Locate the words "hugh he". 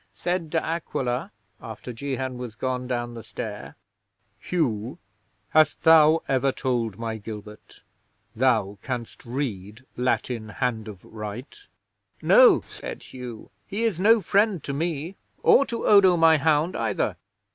13.03-13.83